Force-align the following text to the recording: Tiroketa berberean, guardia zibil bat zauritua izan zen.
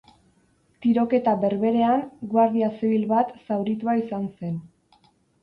Tiroketa 0.85 1.33
berberean, 1.43 2.01
guardia 2.33 2.71
zibil 2.79 3.05
bat 3.13 3.37
zauritua 3.45 3.97
izan 4.01 4.27
zen. 4.41 4.59